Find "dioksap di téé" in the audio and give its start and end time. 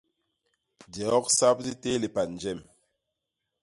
0.93-1.95